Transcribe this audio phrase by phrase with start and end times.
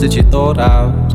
[0.00, 1.12] that you thought out.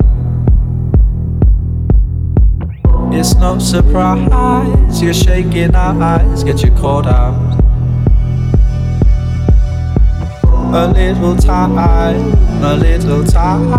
[3.13, 7.59] It's no surprise you're shaking our eyes get you caught out.
[10.73, 11.77] A little time,
[12.63, 13.71] a little time,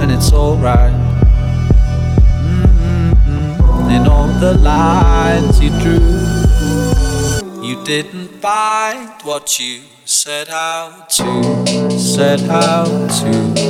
[0.00, 0.94] and it's alright.
[2.44, 3.90] Mm-hmm.
[3.90, 6.00] In all the lines you drew,
[7.62, 13.69] you didn't find what you set out to, set out to,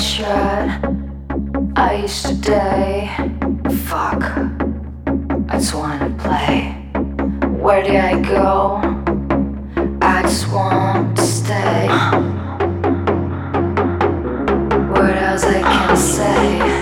[0.00, 3.10] I used to day.
[3.88, 4.22] Fuck,
[5.48, 6.70] I just wanna play.
[7.48, 8.80] Where did I go?
[10.00, 11.88] I just want to stay.
[14.92, 16.77] What else I can say?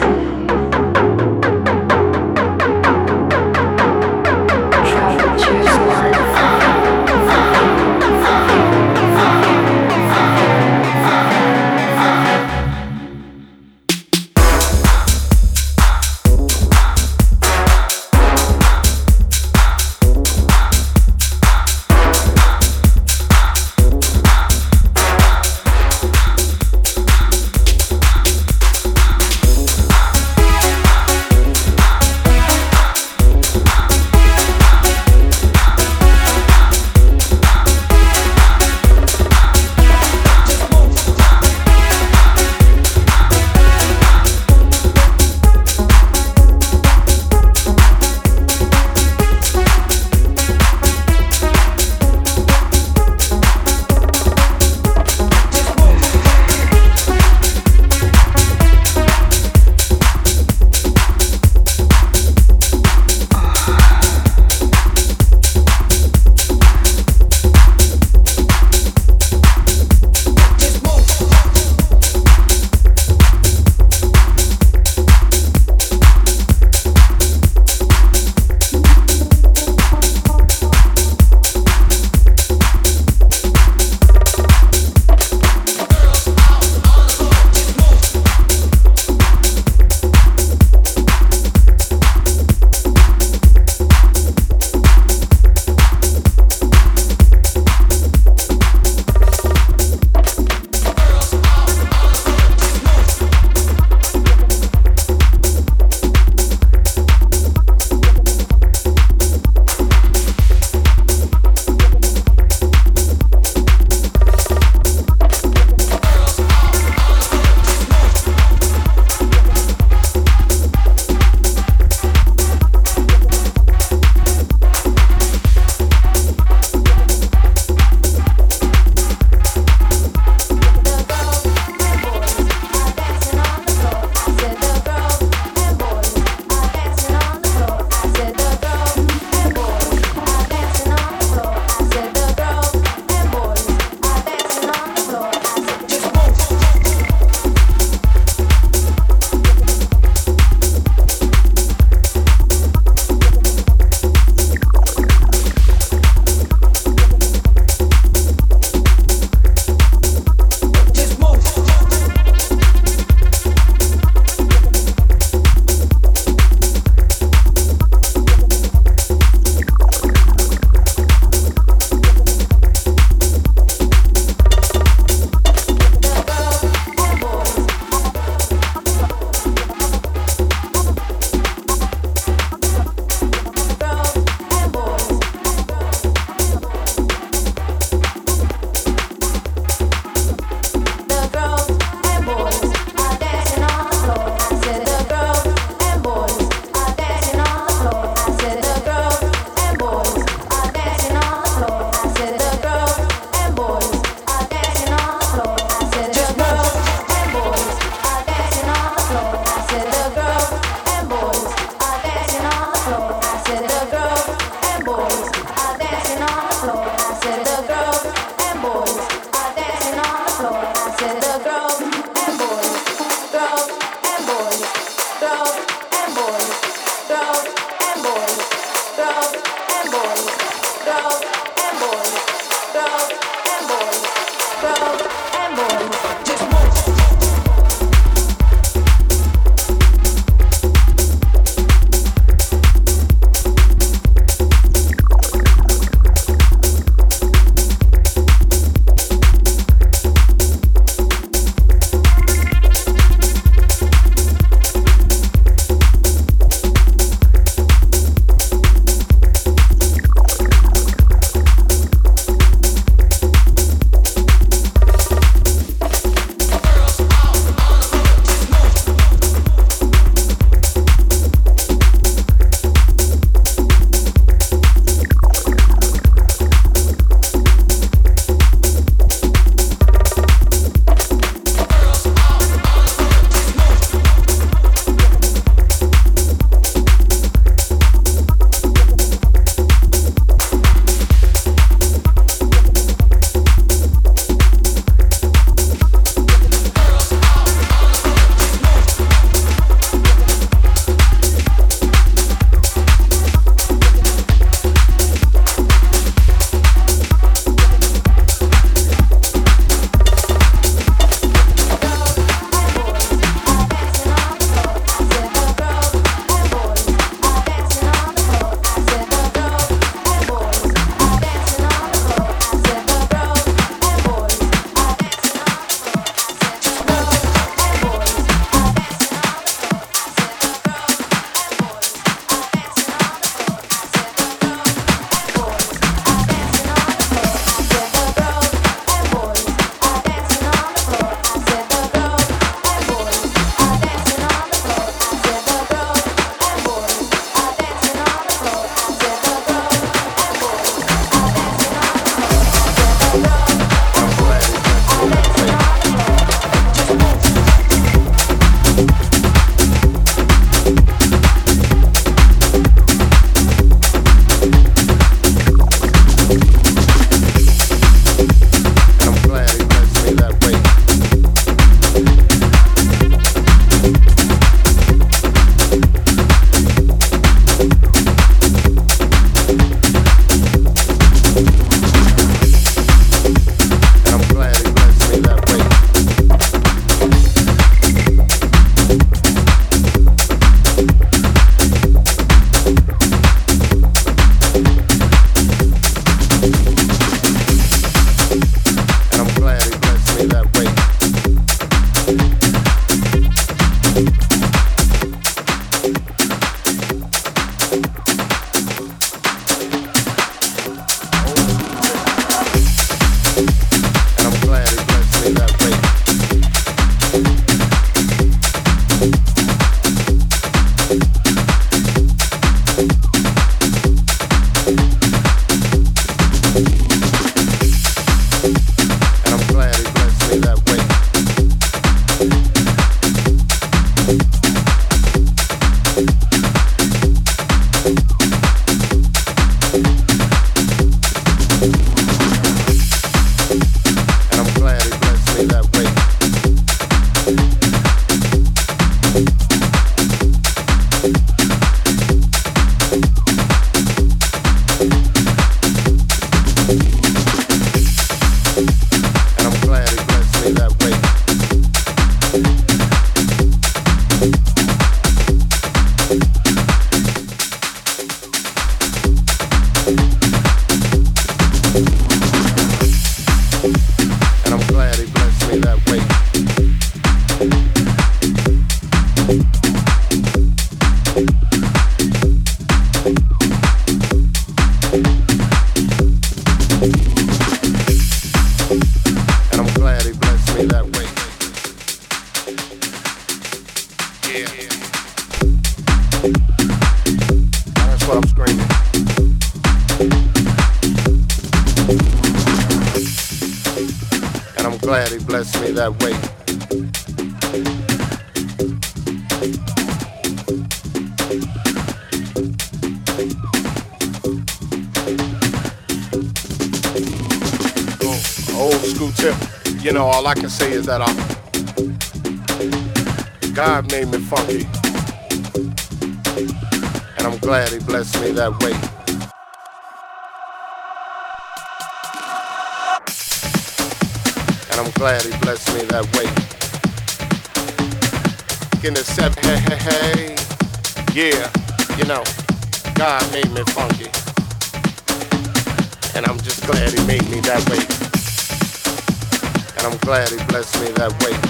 [550.07, 551.46] Glad he blessed me that way.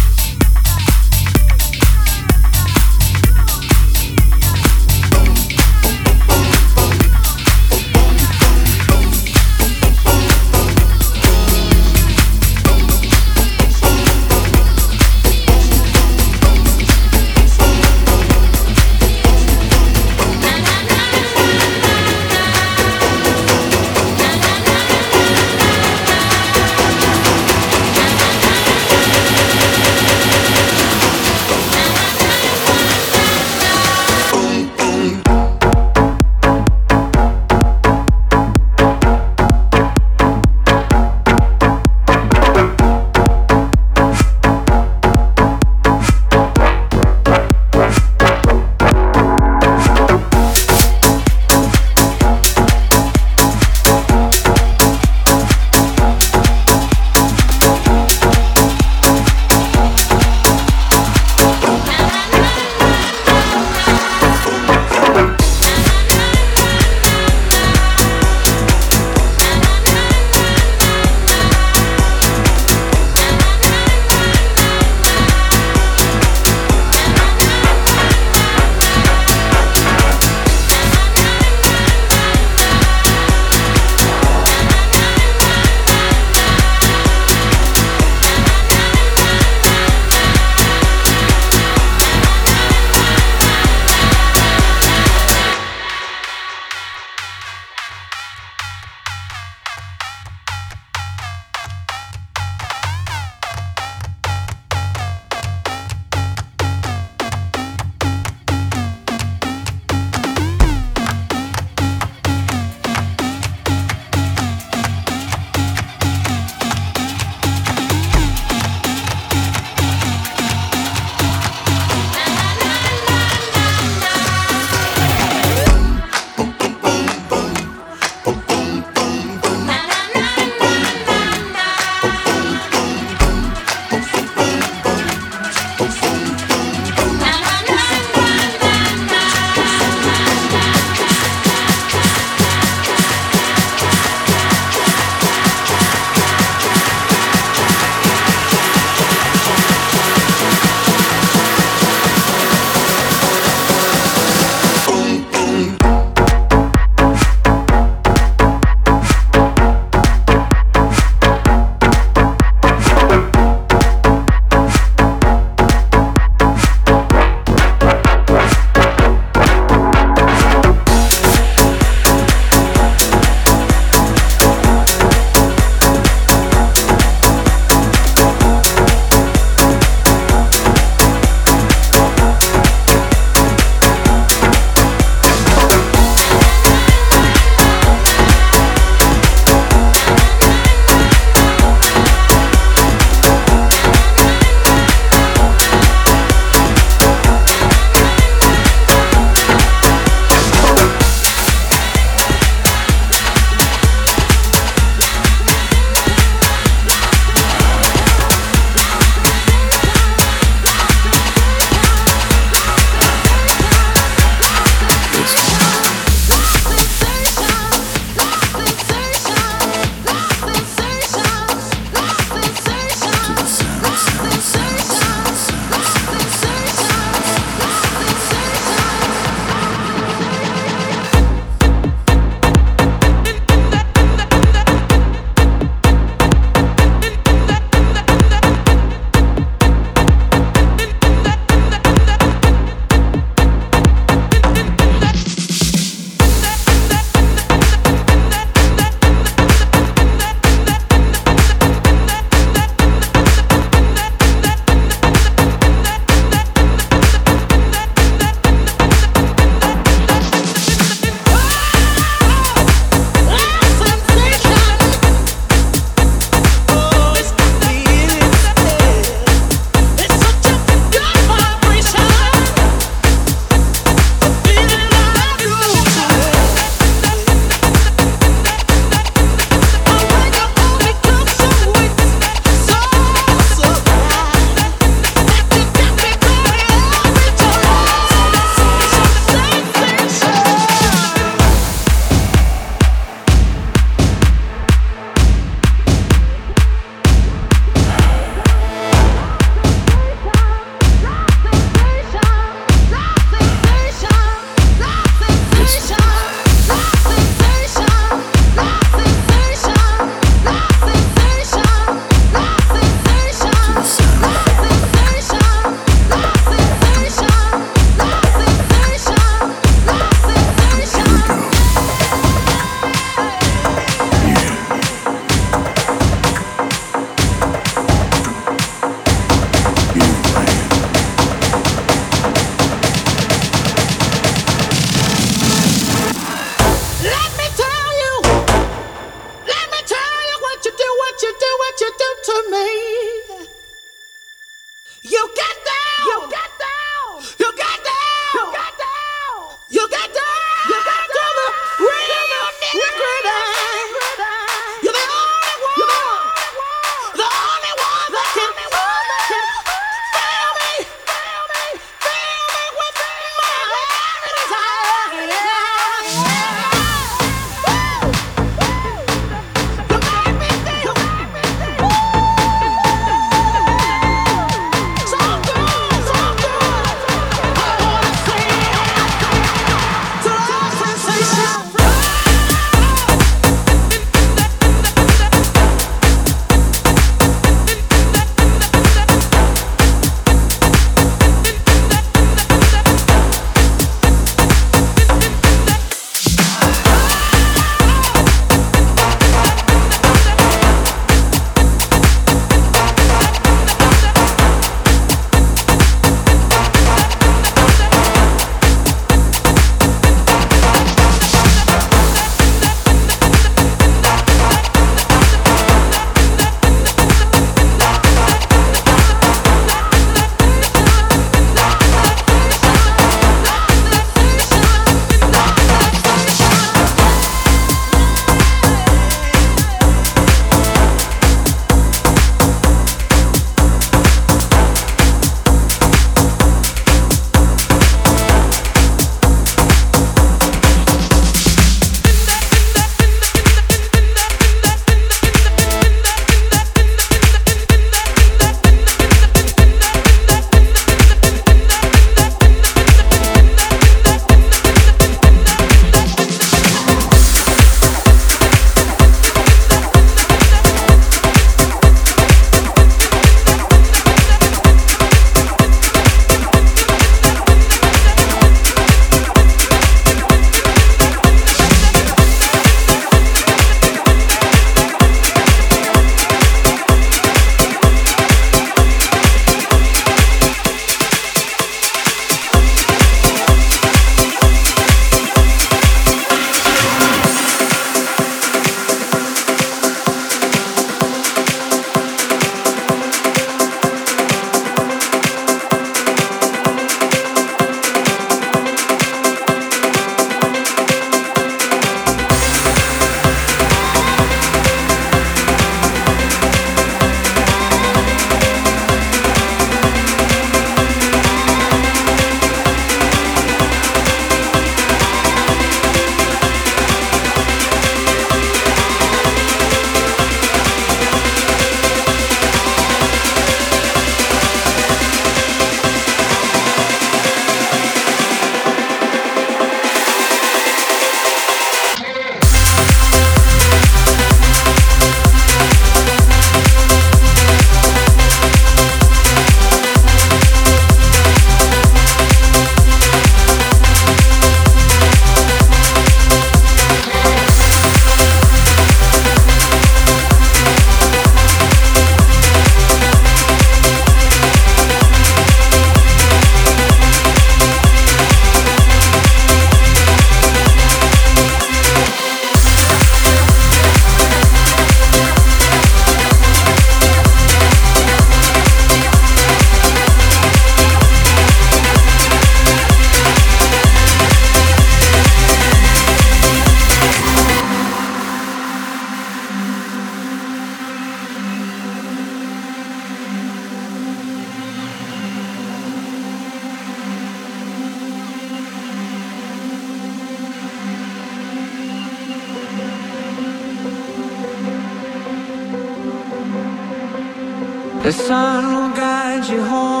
[598.31, 600.00] Sun will guide you home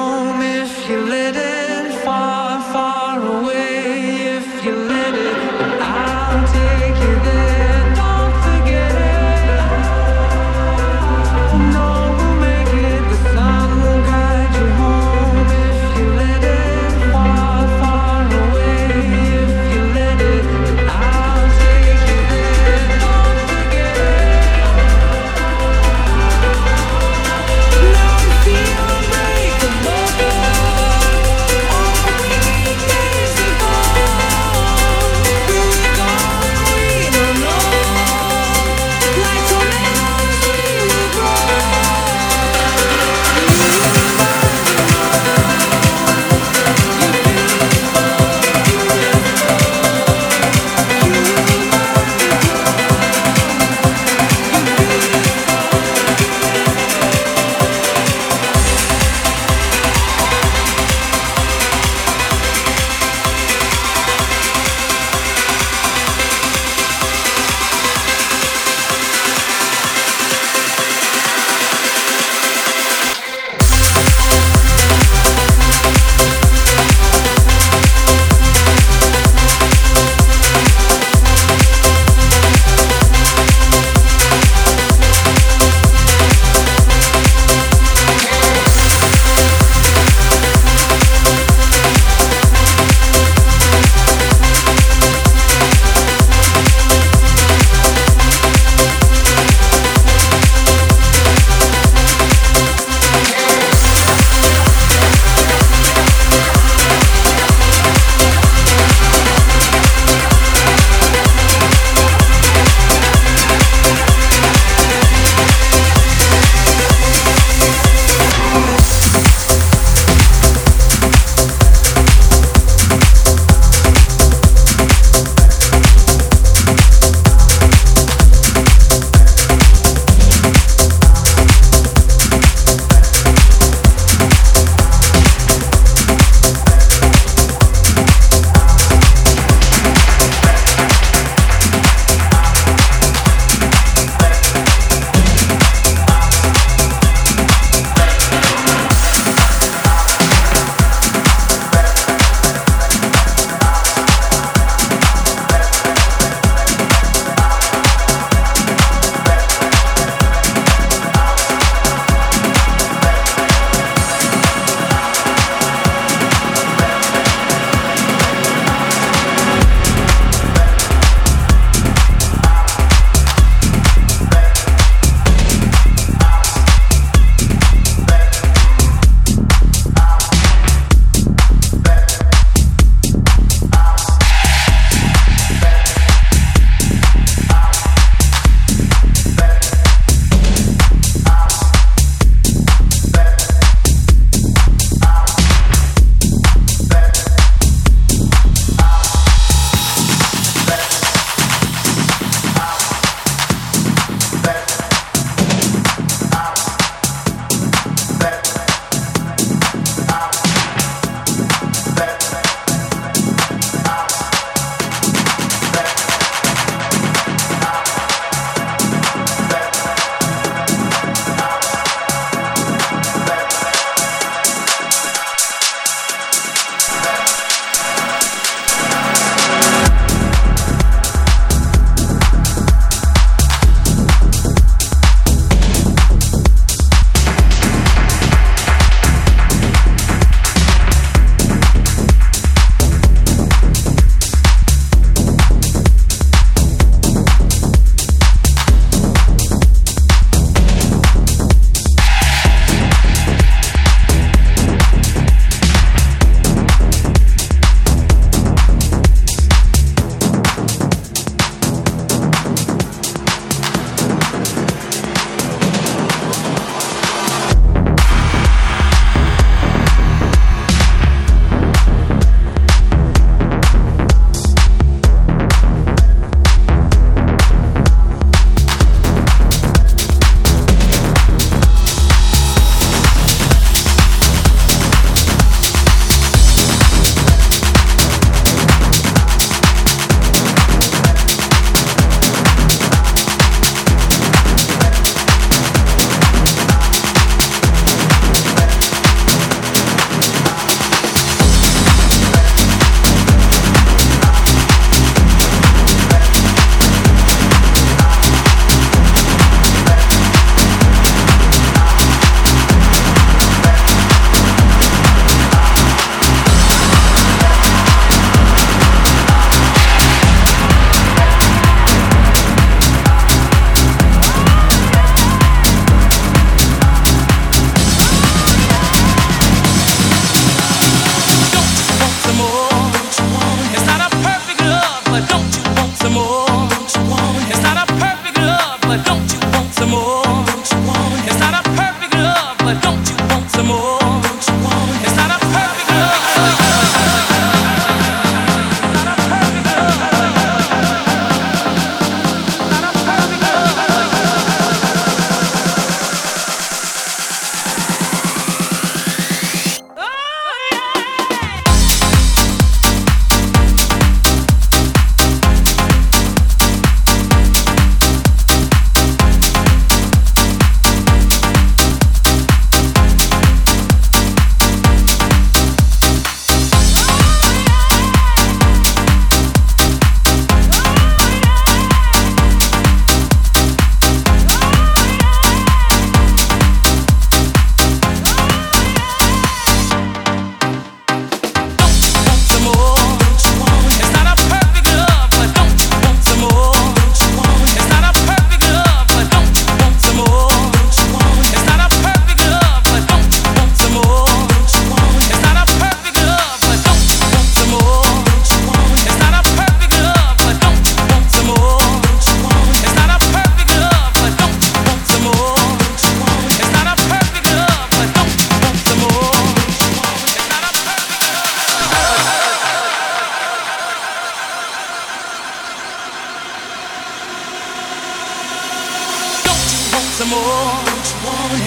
[430.31, 430.71] more?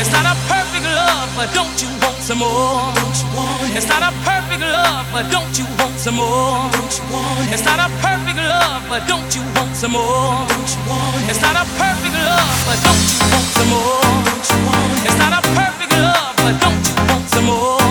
[0.01, 2.93] It's not a perfect love, but don't you want some more?
[3.77, 6.73] It's not a perfect love, but don't you want some more?
[7.53, 10.49] It's not a perfect love, but don't you want some more?
[11.29, 14.01] It's not a perfect love, but don't you want some more?
[15.07, 17.84] It's not a perfect love, but don't you want some more?